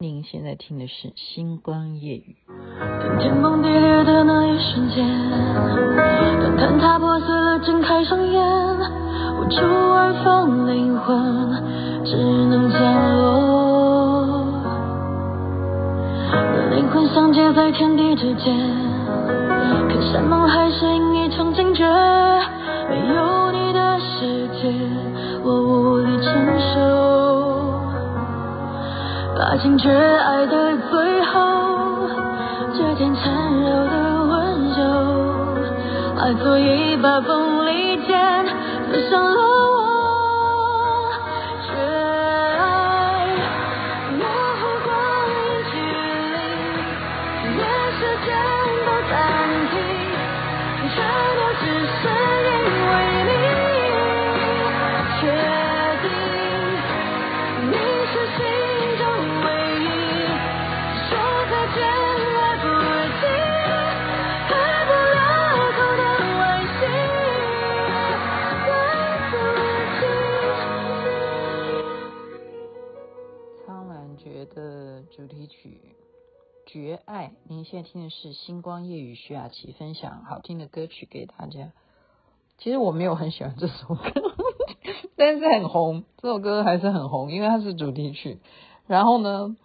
[0.00, 2.36] 您现在听的是《星光夜雨》。
[2.78, 5.04] 当天崩地裂的那一瞬间，
[6.40, 8.40] 当坍塌破碎了，睁开双眼，
[9.40, 11.18] 无处安放灵魂，
[12.04, 14.46] 只能降落。
[16.76, 18.56] 灵魂相接在天地之间，
[19.88, 21.84] 可山盟海誓已一场惊觉，
[22.88, 23.27] 没有
[29.50, 32.10] 爱情却爱的最后，
[32.76, 34.82] 这点残留的温柔，
[36.14, 38.17] 化作一把锋利剑，
[77.78, 81.70] 在听的是《星光夜雨》，徐雅琪分享好听的歌曲给大家。
[82.56, 84.00] 其实我没有很喜欢这首歌，
[85.14, 88.40] 但是很红，这首歌还是很红，因为它是主题曲。
[88.88, 89.56] 然后呢，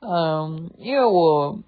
[0.00, 1.58] 嗯，因为我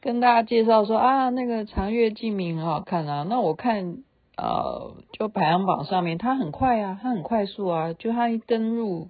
[0.00, 4.04] 跟大家介绍说啊，那个长月烬明很好看啊，那我看
[4.36, 9.08] 呃，就排行榜上面，它很快啊，它很快速啊，就它一登入。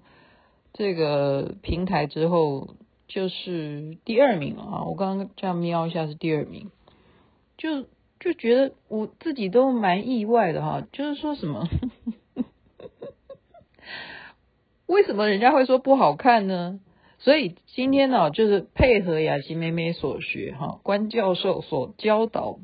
[0.73, 2.69] 这个平台之后
[3.09, 4.85] 就是第二名了啊！
[4.85, 6.71] 我刚刚这样瞄一下是第二名，
[7.57, 7.87] 就
[8.21, 10.87] 就觉得我自己都蛮意外的哈。
[10.93, 11.69] 就是说什么？
[14.87, 16.81] 为什么人家会说不好看呢？
[17.19, 22.59] 所以今天呢，就是配合雅琪妹妹所学哈，关教授所教导，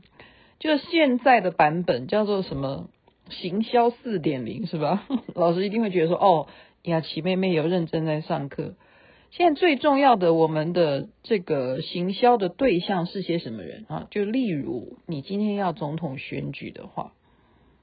[0.60, 2.88] 就现在的版本叫做什么？
[3.30, 5.06] 行销四点零是吧？
[5.34, 6.46] 老师一定会觉得说哦。
[6.82, 8.74] 雅琪妹妹有认真在上课。
[9.36, 14.06] 现在最重要的，我们的这个行销的对象是些什么人啊？
[14.12, 17.14] 就例如你今天要总统选举的话，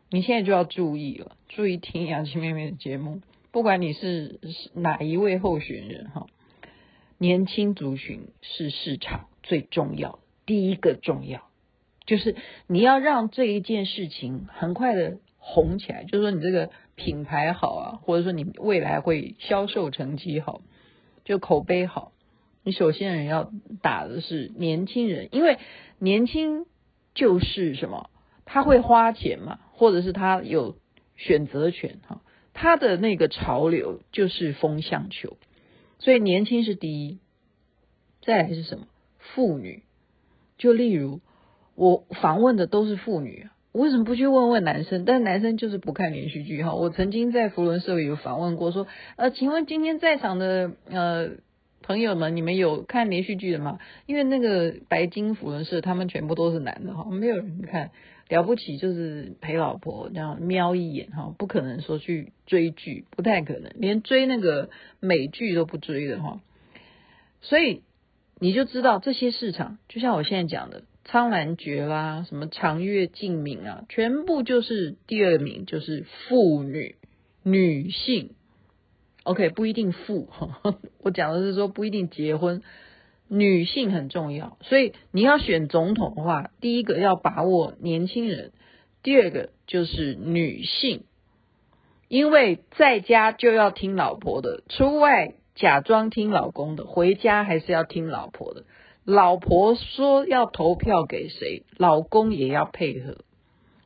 [0.09, 3.19] 你现在就要注意了，注意听雅琪妹妹的节目。
[3.51, 4.39] 不管你是
[4.73, 6.28] 哪一位候选人哈，
[7.17, 11.41] 年轻族群是市场最重要，第一个重要
[12.06, 12.38] 就是
[12.68, 16.69] 你要让这一件事情很快的红起来，就是说你这个。
[16.94, 20.62] 品牌好啊，或者说你未来会销售成绩好，
[21.24, 22.12] 就口碑好。
[22.64, 23.52] 你首先人要
[23.82, 25.58] 打的是年轻人，因为
[25.98, 26.66] 年轻
[27.16, 28.09] 就是什么？
[28.46, 30.78] 他会花钱嘛，或者是他有
[31.16, 32.22] 选择权哈。
[32.54, 35.38] 他的那个潮流就是风向球，
[36.00, 37.18] 所以年轻是第一。
[38.22, 38.88] 再来是什么？
[39.18, 39.84] 妇女。
[40.58, 41.22] 就例如
[41.76, 43.56] 我访问的都是妇女啊。
[43.74, 45.06] 我为什么不去问问男生？
[45.06, 46.74] 但男生就是不看连续剧哈。
[46.74, 51.30] 我曾经在福伦社有访问过，说呃，请问今天在场的呃
[51.81, 53.80] 朋友们，你们有看连续剧的吗？
[54.06, 57.92] 因为那个白金福伦社他们全部都是男的哈，没有人看
[58.28, 66.42] 了不起，就是陪老婆这样瞄一眼哈，不可能说去追剧，不太可能，连追那个美剧都不追的哈。
[67.40, 67.84] 所以
[68.38, 70.84] 你就知道这些市场，就像我现在讲的。
[71.03, 76.95] 苍兰诀啦，什么长月烬明啊，全部就是第二名，就是妇女
[77.44, 78.35] 女性。
[79.23, 80.29] OK，不一定富，
[81.03, 82.63] 我讲的是说不一定结婚，
[83.28, 84.57] 女性很重要。
[84.62, 88.51] 所以你要选总统的话，第一个要把握年轻人，
[89.03, 91.03] 第二个就是女性，
[92.07, 98.63] 因为在家就要听老婆的，出外假装听老公的，回家还是要听老婆的。
[99.03, 103.17] 老婆说要投票给谁，老公也要配合，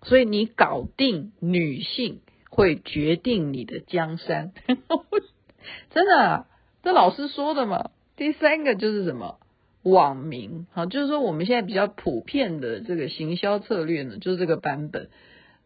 [0.03, 4.51] 所以你搞定女性，会决定你的江山。
[5.91, 6.45] 真的，
[6.83, 7.91] 这老师说的嘛。
[8.17, 9.39] 第三个就是什么
[9.83, 15.09] 网民，好，就是说我们现在比较普遍的这个行销策略呢，就是这个版本，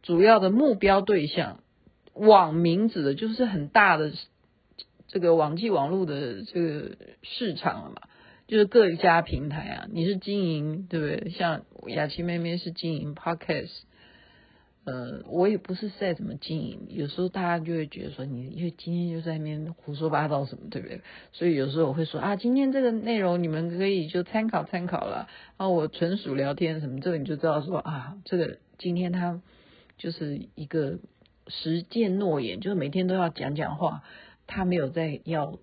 [0.04, 1.60] 主要的目标对象
[2.14, 4.12] 网民指的就是很大的
[5.08, 8.09] 这个网际网络的这个市场了嘛。
[8.50, 11.30] 就是各家平台啊，你是经营对不对？
[11.30, 13.70] 像雅琪妹妹是经营 Podcast，
[14.86, 16.88] 呃，我也不是在怎么经营。
[16.90, 21.02] 有时候大家就会觉得说，你因为今天就在那边胡说八道什么，对不对？
[21.32, 25.30] 所以有时候我会说啊，今天这个内容你们可以就参考参考了。
[25.58, 29.40] 啊，我纯属聊天什么，这个你就知道说啊，这个今天他
[30.00, 30.98] 就是一个
[31.46, 34.02] 实践诺言，就是每天都要讲讲话，
[34.48, 35.60] 他没有在要。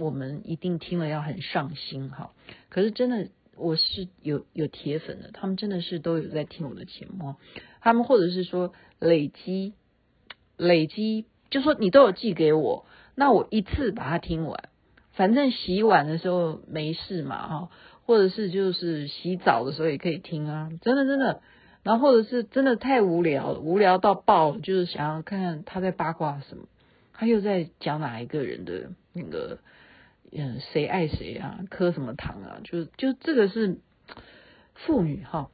[0.00, 2.32] 我们一定听了要很上心哈。
[2.68, 7.36] 可是真的，我是有有铁粉的，他们真的是都有在听我的节目，
[7.80, 9.74] 他们或者是说累积
[10.56, 14.68] 累积，就说你都有寄给我，那我一次把它听完，
[15.12, 17.68] 反正洗碗的时候没事嘛哈，
[18.06, 21.42] 或者是就是洗澡的时候也可以听啊，真的真的。
[21.82, 26.64] 然后或者是真的太无聊了，无聊到爆，就是想要看看他在八卦什么，
[27.14, 29.60] 他又在讲哪一个人的那个，
[30.32, 33.78] 嗯，谁爱谁啊，磕什么糖啊，就就这个是
[34.74, 35.50] 妇女哈，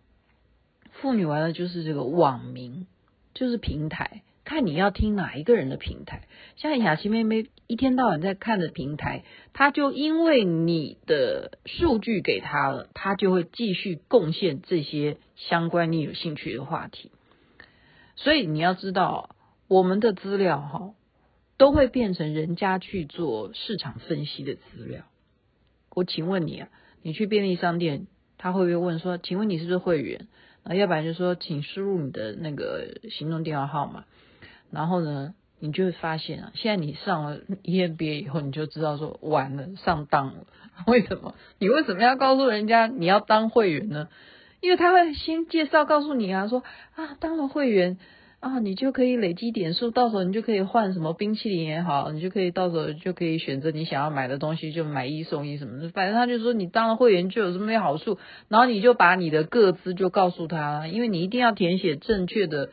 [0.93, 2.87] 妇女完了就是这个网民，
[3.34, 4.23] 就是平台。
[4.44, 17.11] 看你要听哪一个人的平台，像雅琪妹妹一天到晚在看的平台，她就因为你的数据给她了，她就会继续贡献这些相关你有兴趣的话题。
[18.14, 19.34] 所以你要知道，
[19.67, 20.94] 我们的资料哈，
[21.56, 25.05] 都会变成人家去做市场分析的资料。
[25.94, 26.69] 我请问你啊，
[27.03, 28.06] 你去便利商店，
[28.37, 30.29] 他会不会问说，请问你是不是会员？
[30.62, 34.05] 啊，要不然就说，请输入你的那个行动电话号码。
[34.70, 40.47] 然后呢，你就会发现啊，现在你上了 EMBA 以后，你就知道说完了，上当了。
[40.87, 41.35] 为什么？
[41.58, 44.08] 你为什么要告诉人家你要当会员呢？
[44.61, 46.64] 因为他会先介绍告诉你啊，说
[46.94, 47.99] 啊，当了会员
[48.41, 55.88] 啊，你就可以累积点数，到时候你就可以换什么冰淇淋也好，你就可以到时候就可以选择你想要买的东西，就买一送一什么的。
[55.91, 58.19] 反正他就说你当了会员就有什么好处，
[58.49, 62.71] 然后你就把你的个资就告诉他，因为你一定要填写正确的。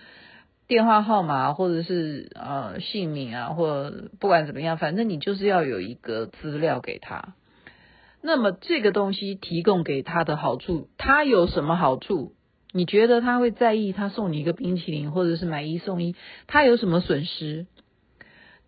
[0.65, 7.36] 电话号码或者是呃姓名啊，或不管怎么样，反正你就是要有一个资料给他。
[8.21, 12.31] 那么这个东西提供给他的好处，他有什么好处？
[12.73, 13.93] 你觉得他会在意？
[13.93, 16.15] 他送你一个冰淇淋，或者是买一送一，
[16.47, 17.67] 他有什么损失？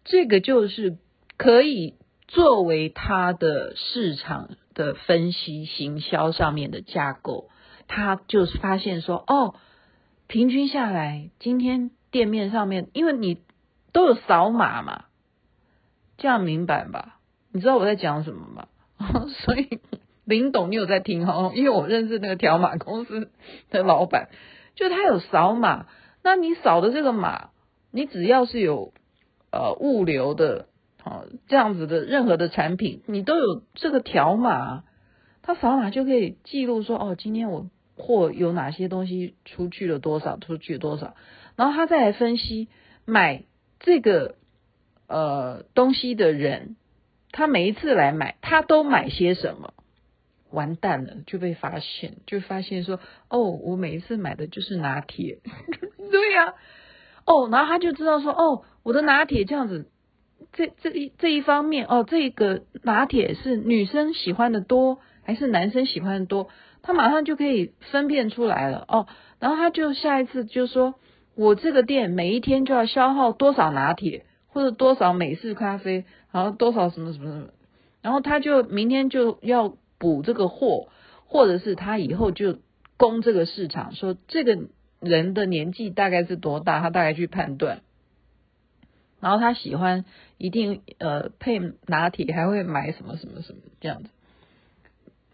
[0.06, 0.98] 这个就是
[1.36, 1.96] 可以
[2.28, 7.50] 作为他的市场的分析、行销上面的架构。
[7.88, 9.56] 他就是发现说，哦。
[10.28, 13.38] 平均下来，今天店面上面，因为你
[13.92, 15.06] 都有扫码嘛，
[16.18, 17.20] 这样明白吧？
[17.52, 18.68] 你知道我在讲什么吗？
[19.30, 19.80] 所以
[20.26, 21.52] 林董，你有在听哦？
[21.56, 23.30] 因为我认识那个条码公司
[23.70, 24.30] 的老板，
[24.76, 25.88] 就他有扫码，
[26.24, 27.50] 那你扫的这个码，
[27.92, 28.94] 你只要是有
[29.52, 30.68] 呃物流的，
[31.04, 34.84] 哦，这样子的任何的产品，你都有这个条码，
[35.42, 37.68] 他扫码就可以记录说，哦，今天我。
[37.98, 41.16] 货有哪些东西出去了多少，出去多少，
[41.56, 42.68] 然后他再来分析
[43.06, 43.46] 买
[43.80, 44.36] 这个
[45.08, 46.76] 呃东西的人，
[47.32, 49.74] 他每一次来买，他都买些什么？
[50.56, 53.00] 完蛋了，就被发现，就发现说，
[53.30, 55.38] 哦，我每一次买的就是拿铁，
[56.12, 56.56] 对呀、
[57.26, 59.88] 哦，然后他就知道说，哦，我的拿铁这样子，
[60.54, 66.50] 这这一这一方面，哦，这个拿铁是女生喜欢的多，还是男生喜欢的多？
[66.82, 69.08] 他马上就可以分辨出来了哦，
[69.40, 70.96] 然后他就下一次就说，
[71.36, 77.48] 我这个店每一天就要消耗多少拿铁，或者多少美式咖啡，然后多少什么什么什么，
[78.04, 80.90] 然后他就明天就要补这个货，
[81.26, 82.60] 或者是他以后就
[82.98, 84.58] 供这个市场，说这个
[85.00, 87.82] 人的年纪大概是多大，他大概去判断，
[89.20, 90.06] 然后他喜欢
[90.38, 94.10] 一定呃配拿铁，还会买什么什么什么这样子，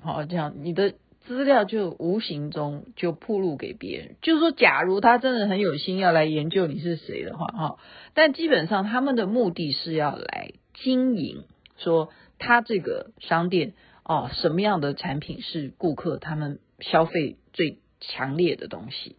[0.02, 0.94] 好，这样你的。
[1.28, 7.78] 资料就无形中就暴露给别人，就是说，假如他真的很有心要来研究你是谁的话，哈，
[8.16, 11.44] 但基本上他们的目的是要来经营，
[11.78, 12.10] 说
[12.40, 19.16] 他这个商店哦，什么样的产品是顾客他们消费最强烈的东西，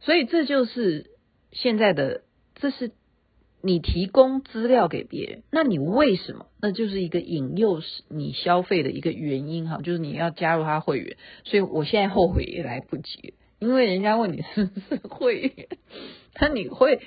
[0.00, 1.10] 所以这就是
[1.52, 2.22] 现在的，
[2.54, 2.92] 这是。
[3.66, 6.48] 你提供资料给别人，那你为什么？
[6.60, 11.16] 那就是一个引诱你消费的一个原因哈，就是你要加入他会员。
[11.44, 15.68] 所以我现在后悔也来不及，因为人家问你是不是会员，
[16.38, 17.00] 那你会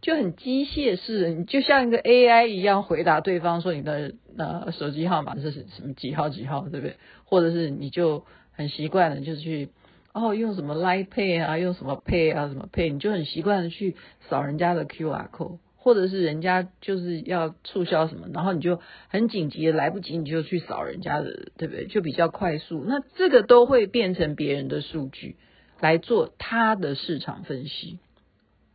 [0.00, 6.96] 就很机械式，你就像一个 AI 一样回答对方说你的那手机号码是什么几号几号，对不对？
[7.24, 9.68] 或者是你就很习惯的就去。
[10.14, 13.96] 哦，用什么 Line Pay 啊，用什么 Pay 啊，什么 Pay，你就很习惯的去
[14.28, 21.86] 扫人家的 QR code，或者是人家就是要促销什么，然后你就很紧急的来不及，你就去扫人家的，对不对？
[21.86, 22.84] 就比较快速。
[22.86, 25.36] 那这个都会变成别人的数据
[25.80, 27.98] 来做他的市场分析。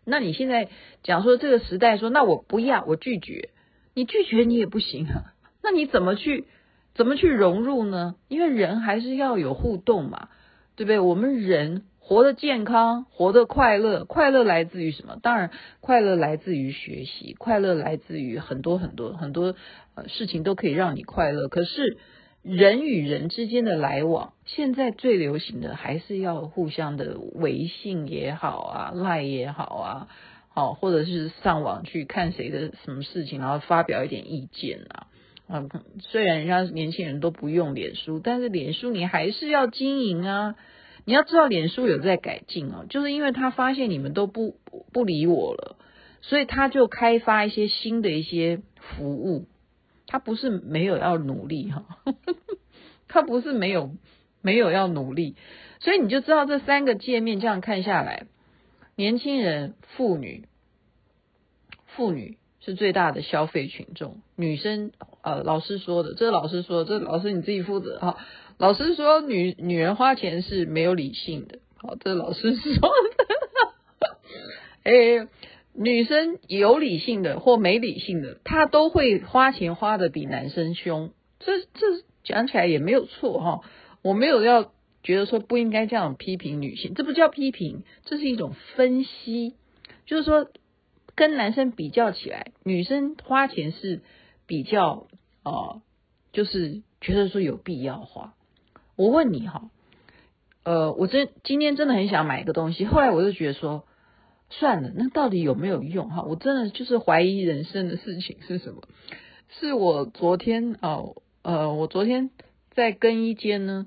[0.05, 0.69] 那你现在
[1.03, 3.49] 讲说这个时代说，那我不要，我拒绝，
[3.93, 5.35] 你拒绝你也不行啊。
[5.67, 6.45] 那你怎么去
[6.95, 8.15] 怎么去融入呢？
[8.29, 10.29] 因为人还是要有互动嘛。
[10.77, 10.99] 对不对？
[10.99, 15.17] 我们人活得健康，活得快乐，快乐来自于什么？
[15.23, 15.49] 当然，
[15.81, 19.55] 快乐来自于学习，快乐来自于很多很多很多
[19.95, 21.47] 呃事情都可以让你快乐。
[21.47, 21.97] 可是
[22.43, 30.07] 人与人之间的来往，现在最流行的还是要互相的微信也好啊，赖也好啊，
[30.49, 35.07] 好，或者是上网去看谁的什么事情，然后发表一点意见啊。
[35.49, 40.55] 嗯，虽然人家年轻人都不用脸书，但是脸书你还是要经营啊。
[41.05, 44.57] 你要知道，脸书有在改进哦，就是因为他发现你们都不
[44.91, 45.77] 不理我了，
[46.21, 49.45] 所以他就开发一些新的一些服务。
[50.09, 51.85] 他不是没有要努力哈，
[53.07, 53.95] 他不是没有
[54.41, 55.35] 没有要努力，
[55.79, 58.25] 所以你就知道这三个界面这样看下来，
[58.95, 60.45] 年轻人、妇女、
[61.85, 64.91] 妇女是最大的消费群众，女生
[65.23, 68.17] 呃，老师说的，这个老师说，这个老师你自己负责哈。
[68.59, 74.15] 老师说女女人花钱是没有理性的，好，这是老师说的。
[74.89, 75.27] 哎，
[75.73, 81.11] 女生有理性的或没理性的，她都会花钱花得比男生凶。
[81.39, 83.61] 这这讲起来也没有错哈，
[84.01, 84.71] 我没有要
[85.03, 89.55] 觉得说不应该这样批评女性，这不叫批评，这是一种分析，
[90.05, 90.47] 就是说
[91.15, 94.01] 跟男生比较起来，女生花钱是
[94.47, 95.05] 比较
[95.43, 95.81] 啊、
[96.33, 98.33] 就是觉得说有必要花。
[98.95, 99.69] 我问你哈，
[100.63, 103.85] 呃，我真今天真的很想买一个东西，后来我就觉得说，
[104.49, 106.23] 算了，那到底有没有用哈？
[106.23, 108.81] 我真的就是怀疑人生的事情是什么？
[109.59, 112.31] 是我昨天哦，呃，我昨天
[112.71, 113.85] 在更衣间呢，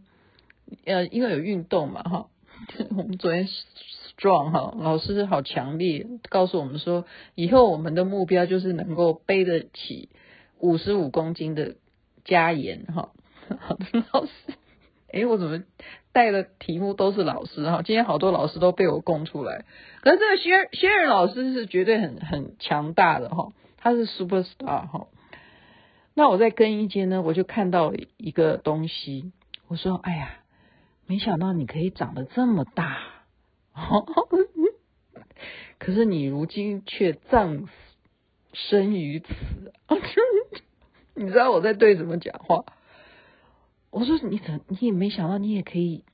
[0.84, 2.28] 呃，因为有运动嘛哈，
[2.96, 3.48] 我们昨天
[4.16, 10.08] strong 哈，老师好强烈告诉我们说，以后我们的目标就是能够背得起
[10.60, 11.76] 五十五公斤的
[12.24, 13.10] 加盐哈，
[13.58, 14.32] 好 的老师。
[15.12, 15.64] 诶，我怎么
[16.12, 17.82] 带的题目都是老师哈？
[17.82, 19.64] 今天好多老师都被我供出来。
[20.02, 25.08] 可是这个薛薛老师是绝对很很强大的哈，他是 super star 哈。
[26.14, 29.32] 那我在更衣间呢，我就看到一个东西，
[29.66, 30.36] 我说：“哎呀，
[31.06, 32.98] 没想到你可以长得这么大。”
[35.78, 37.66] 可是你如今却葬
[38.52, 39.26] 生于此，
[41.14, 42.64] 你知道我在对什么讲话？
[43.90, 46.04] 我说你怎你也没想到你也可以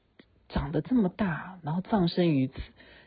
[0.49, 2.55] 长得这么大，然后葬身于此，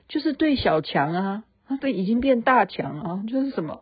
[0.08, 3.82] 就是对小强啊，他对已经变大强啊，就是什么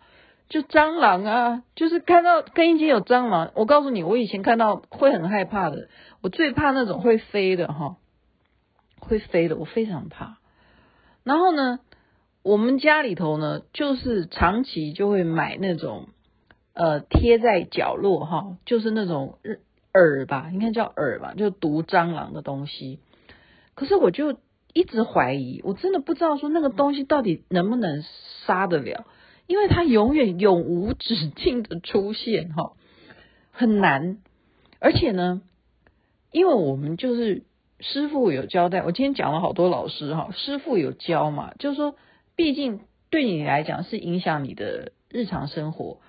[0.49, 5.89] 就蟑螂啊，就是看到更衣间有蟑螂，我告诉你，我以前看到会很害怕的，
[6.21, 7.97] 我最怕那种会飞的哈，
[8.99, 10.37] 会飞的，我非常怕。
[11.23, 11.81] 然后呢，
[12.43, 16.09] 我们家里头呢，就是长期就会买那种
[16.73, 19.59] 呃贴在角落哈，就是那种日。
[19.93, 22.99] 饵吧，应该叫饵吧，就毒蟑螂的东西。
[23.73, 24.37] 可是我就
[24.71, 28.03] 一直怀疑，我真的不知道说那个东西到底能不能
[28.45, 29.07] 杀得了，
[29.47, 32.73] 因为它永远永无止境的出现，哈，
[33.51, 34.19] 很难。
[34.79, 35.41] 而且呢，
[36.31, 37.41] 因为我们就是
[37.79, 41.95] 师傅有交代，我今天讲了好多老师哈，师傅有教嘛，就是说，
[42.37, 45.99] 毕竟对你来讲是影响你的日常生活，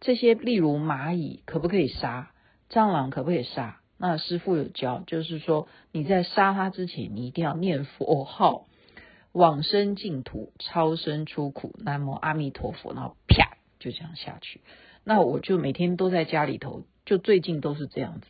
[0.00, 2.30] 这些例如蚂蚁可不可以杀？
[2.70, 3.80] 蟑螂可不可以杀？
[3.98, 8.66] 那师父有教，就是说你在杀它之前，你一定要念佛号，
[9.32, 14.60] 往生净土，超生出苦，南无阿弥陀佛，然后啪就这样下去。
[15.02, 18.28] 那我就每天都在家里头，就最近都是这样子。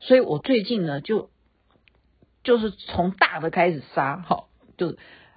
[0.00, 1.28] 所以我最近呢，就
[2.42, 4.48] 就是从大的开始杀，好，
[4.78, 4.96] 就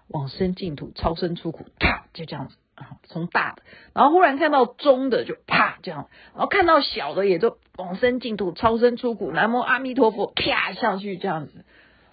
[0.09, 2.57] 往生净土，超生出苦，啪就这样子。
[3.03, 3.63] 从大的，
[3.93, 11.65] 然后忽然看到中的就啪这样，然后看到小的也就往生净土、超生出苦、南无阿弥陀佛，啪下去这样子，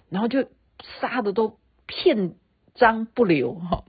[0.09, 0.49] 然后就
[0.99, 2.35] 杀的都片
[2.75, 3.85] 章不留哈，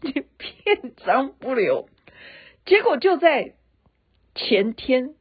[0.00, 1.88] 片章不留。
[2.66, 3.54] 结果就在
[4.34, 5.14] 前天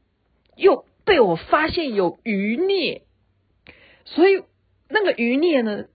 [0.55, 3.03] 又被我发现有余孽，
[4.05, 4.43] 所以
[4.89, 5.85] 那个余孽呢，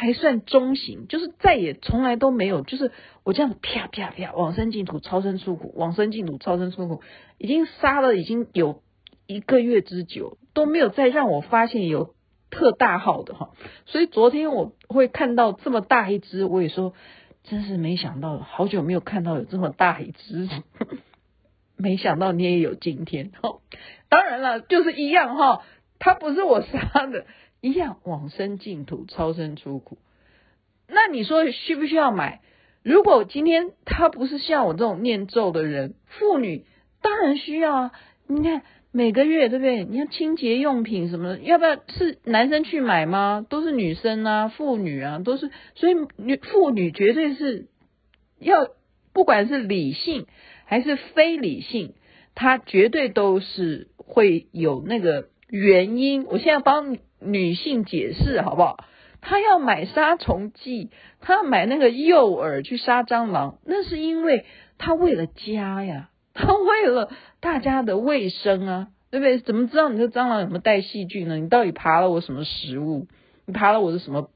[0.00, 2.92] 还算中型，就是再也从来都没有，就是
[3.24, 7.02] 我这样啪啪啪往生净土，超生出苦，往生净土，超生出苦，
[7.36, 8.80] 已经杀了已经有
[9.26, 12.14] 一个月之久，都没有再让我发现有
[12.48, 13.50] 特大号的哈。
[13.86, 16.94] 所以昨天我会看到这么大一只，我也说
[17.42, 20.48] 真是没想到，好久没有看到有这么大一只，
[21.76, 23.58] 没想到你也有今天哈。
[24.08, 25.64] 当然了，就是一样哈，
[25.98, 27.26] 它不是我杀的。
[27.60, 29.98] 一样往生净土，超生出苦。
[30.88, 32.40] 那你说需不需要买？
[32.82, 36.64] 如果今天他不是像我这种念咒的人，妇女
[37.02, 37.92] 当然需要啊。
[38.26, 38.62] 你看
[38.92, 39.84] 每个月对不对？
[39.84, 43.44] 你看清洁用品什么的，要不要是男生去买吗？
[43.48, 45.50] 都是女生啊，妇女啊，都是。
[45.74, 47.66] 所以女妇女绝对是
[48.38, 48.68] 要，
[49.12, 50.26] 不管是理性
[50.64, 51.94] 还是非理性，
[52.34, 56.24] 他绝对都是会有那个原因。
[56.24, 58.84] 我现在帮你女性解释好不好？
[59.20, 64.44] 她要买杀虫剂，她要买那个诱饵去杀蟑螂，那是因为
[64.78, 67.10] 她为了家呀，她为了
[67.40, 69.38] 大家的卫生啊，对不对？
[69.40, 71.36] 怎么知道你这蟑螂有没有带细菌呢？
[71.36, 73.08] 你到底爬了我什么食物？
[73.46, 74.30] 你爬了我的什么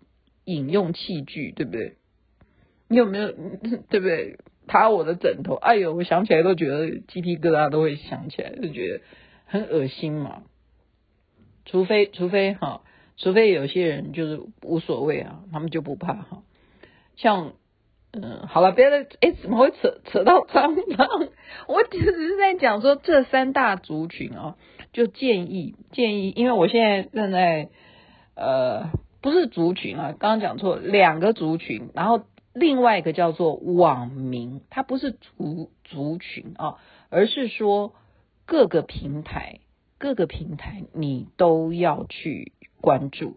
[0.45, 1.53] 饮用器具？
[1.53, 1.97] 对不对？
[2.89, 3.31] 你有没有
[3.89, 4.39] 对不对？
[4.67, 5.55] 爬我的枕头？
[5.55, 9.01] 哎呦，我想起来都觉得鸡皮疙瘩都会想起来，就觉得
[9.47, 10.43] 很恶心嘛。
[11.64, 12.83] 除非除非哈。
[13.19, 16.42] 除非有些人就是无所谓啊，他们就不怕哈。
[17.14, 17.52] 像
[18.11, 21.28] 嗯，好了，别的哎，怎么会扯扯到蟑螂？
[21.69, 24.57] 我只是在讲说这三大族群啊，
[24.92, 27.69] 就建议建议，因为我现在正在
[28.35, 28.90] 呃，
[29.21, 32.23] 不是族群啊，刚刚讲错，两个族群，然后
[32.54, 36.76] 另外一个叫做网民，它不是族族群啊，
[37.09, 37.95] 而是说
[38.47, 39.61] 各个平台
[40.03, 42.53] 各个平台你都要去。
[42.81, 43.37] 关注，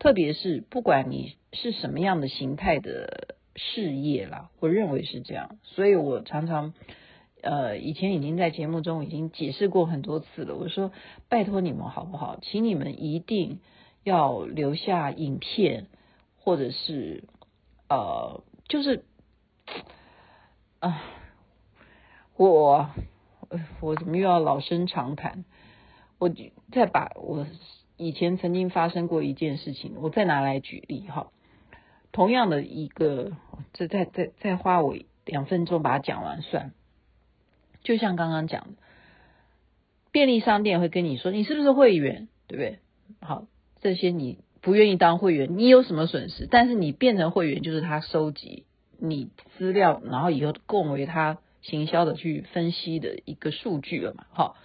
[0.00, 6.74] 特别是不管你是什么样的形态的事业啦，我认为是这样，所以我常常
[7.42, 10.56] 呃以前已经在节目中已经解释过很多次了。
[10.56, 10.90] 我说
[11.28, 13.60] 拜托你们好不好，请你们一定
[14.02, 15.86] 要留下影片，
[16.40, 17.22] 或者是
[17.88, 19.04] 呃就是
[20.80, 21.04] 啊
[22.36, 22.90] 我
[23.80, 25.44] 我怎么又要老生常谈？
[26.22, 26.30] 我
[26.70, 27.48] 再把我。
[27.98, 31.30] 以前曾经发生过一件事情，我再拿来举例哈。
[32.10, 33.32] 同样的一个，
[33.72, 36.72] 这再再再花我两分钟把它讲完算。
[37.84, 38.70] 就像刚刚讲的，
[40.10, 42.78] 便利商店会跟你说，你是不是会员，对不对？
[43.20, 43.46] 好，
[43.80, 46.48] 这些你不愿意当会员，你有什么损失？
[46.50, 48.64] 但是你变成会员，就是他收集
[48.98, 54.26] 你资料，然后以后供为他行销的去分析的一个数据了嘛。
[54.32, 54.56] 好，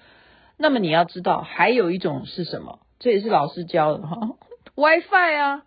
[0.58, 2.80] 那么你要知道，还有一种是什么？
[3.00, 4.38] 这也是老师教的哈，
[4.76, 5.66] WiFi 啊，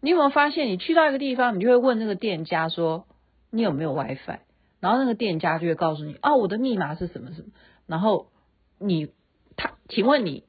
[0.00, 3.06] 你有没有发现，你去到一个地方，你就会问那个店家说，
[3.50, 4.38] 你有没有 WiFi？
[4.80, 7.48] 然后那个店家就会告诉你，哦，我的密码是什么什么。
[7.86, 8.28] 然后
[8.78, 9.10] 你
[9.56, 10.44] 他，请问你，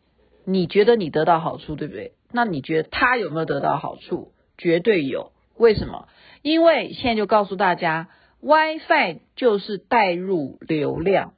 [0.45, 2.13] 你觉得你得到好处对不对？
[2.31, 4.31] 那你觉得他有没有得到好处？
[4.57, 5.31] 绝对有。
[5.57, 6.07] 为什么？
[6.41, 8.09] 因为现在就告诉大家
[8.41, 11.33] ，WiFi 就是带入流量。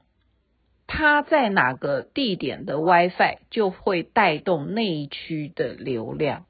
[0.88, 6.46] 它在哪个地点的 WiFi 就会带动那一区的流量。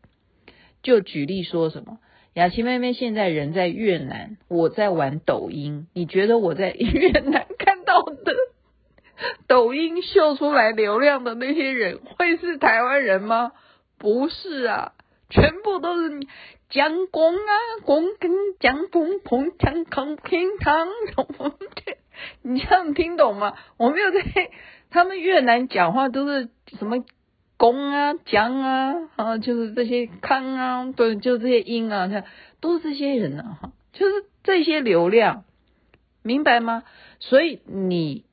[0.83, 1.99] 就举例说什么，
[2.33, 5.87] 雅琪妹妹现在人在越南，我在玩抖音。
[5.93, 8.33] 你觉得我在越南看到的
[9.47, 13.53] 抖音秀出来流量的那些人，会是台湾人吗？
[13.97, 14.91] 不是啊，
[15.29, 16.19] 全部都是
[16.69, 17.53] 蒋公啊，
[17.85, 20.87] 公跟蒋公碰蒋康平汤。
[22.41, 23.55] 你这样听懂吗？
[23.77, 24.21] 我没有在
[24.89, 27.03] 他们越南讲话都是什么
[27.57, 32.25] 公啊、江啊，啊，就是这些康啊，对，就这些音啊，看
[32.59, 35.43] 都是这些人啊，哈，就是这些流量，
[36.21, 36.83] 明白吗？
[37.19, 38.25] 所以你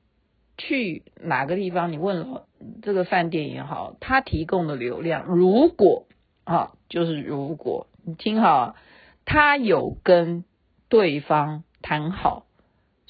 [0.58, 2.46] 去哪个地方，你问了
[2.82, 6.06] 这个饭店也好，他提供的流量，如果
[6.44, 8.74] 啊，就是如果你听好啊，
[9.24, 10.44] 他有跟
[10.88, 12.44] 对方谈好。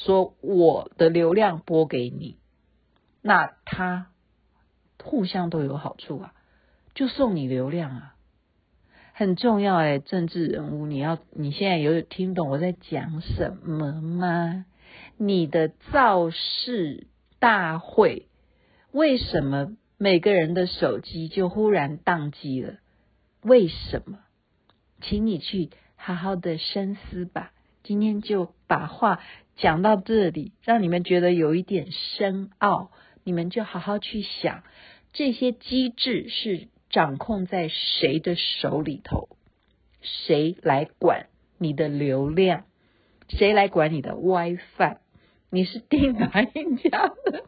[0.04, 2.36] 说我的流量拨给你，
[3.20, 4.08] 那他
[5.02, 6.34] 互相都有好处啊，
[6.94, 8.16] 就送你流量啊，
[9.12, 14.66] 很重要哎，政治人物，你要你现在有听懂我在讲什么吗？
[15.16, 17.06] 你的造势
[17.38, 18.26] 大会，
[18.90, 22.78] 为什么每个人的手机就忽然宕机了？
[23.42, 24.18] 为什么？
[25.00, 27.52] 请你去好好的深思吧。
[27.82, 29.20] 今天就把话。
[29.54, 32.90] 讲到这里，让你们觉得有一点深奥，
[33.22, 34.64] 你们就好好去想，
[35.12, 39.28] 这些机制是掌控在谁的手里头？
[40.00, 41.26] 谁来管
[41.58, 42.64] 你的流量？
[43.28, 44.96] 谁来管你的 WiFi？
[45.50, 47.44] 你是订哪一家的？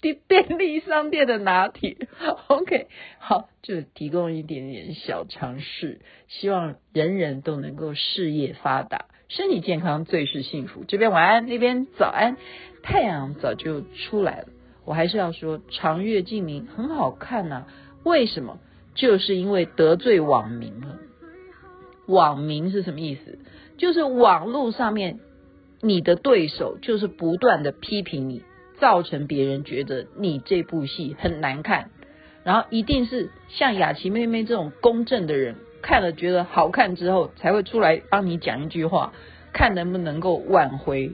[0.00, 1.96] 订便利商店的拿铁？
[2.46, 2.86] OK，
[3.18, 9.06] 好，就提供一点点小尝试，希望人人都能够事业发达。
[9.34, 10.84] 身体健康最是幸福。
[10.86, 12.36] 这边晚安，那边早安。
[12.82, 14.48] 太阳早就出来了。
[14.84, 17.64] 我还是要说，长月烬明很好看呐、
[18.04, 18.58] 为什么？
[18.94, 20.98] 就是因为得罪网民了。
[22.06, 23.38] 网民是什么意思？
[23.78, 25.18] 就是网络上面
[25.80, 28.42] 你的对手，就是不断的批评你，
[28.80, 31.88] 造成别人觉得你这部戏很难看。
[32.44, 35.56] 然后一定是像雅琪妹妹这种公正的人。
[35.82, 39.12] 看了觉得好看之后，才会出来帮你讲一句话，
[39.52, 41.12] 看能不能够挽回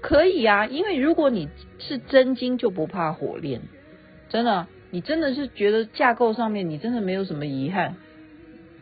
[0.00, 3.60] 可以啊，因为如果你是真金就不怕火炼，
[4.28, 7.96] 真的，你真的是觉得架构上面你真的没有什么遗憾。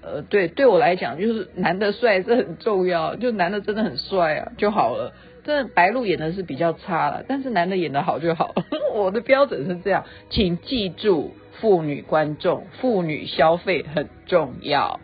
[0.02, 5.14] 呃，对，对我来讲就是男的帅是很重要，就男的真的很帅啊就好了。
[5.44, 8.54] 真的白鹿演的是比较差了，但是男的演的好就好。
[8.94, 15.00] 我的标准是这样，请记住，妇女观众、妇女消费很重要。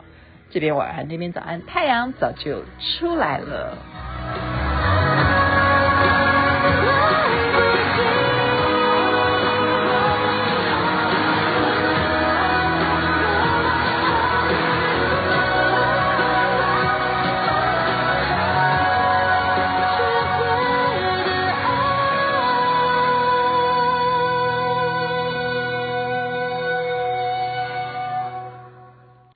[0.51, 3.79] 这边晚安，那边早安，太阳早就出来了。